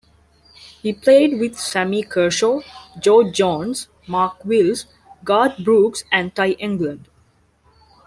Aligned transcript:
He 0.81 0.93
played 0.93 1.39
with 1.39 1.59
Sammy 1.59 2.01
Kershaw, 2.01 2.61
George 2.97 3.35
Jones, 3.35 3.87
Mark 4.07 4.43
Wills, 4.43 4.85
Garth 5.23 5.59
Brooks, 5.63 6.05
and 6.11 6.33
Ty 6.33 6.53
England. 6.53 7.07